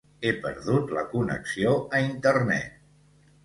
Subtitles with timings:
[0.27, 2.85] He perdut la connecció a internet.